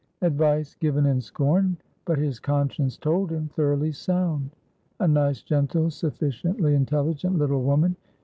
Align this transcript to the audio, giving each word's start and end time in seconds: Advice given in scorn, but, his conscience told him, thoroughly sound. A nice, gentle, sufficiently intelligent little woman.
Advice 0.23 0.73
given 0.73 1.05
in 1.05 1.21
scorn, 1.21 1.77
but, 2.05 2.17
his 2.17 2.39
conscience 2.39 2.97
told 2.97 3.31
him, 3.31 3.47
thoroughly 3.49 3.91
sound. 3.91 4.49
A 4.99 5.07
nice, 5.07 5.43
gentle, 5.43 5.91
sufficiently 5.91 6.73
intelligent 6.73 7.37
little 7.37 7.61
woman. 7.61 7.95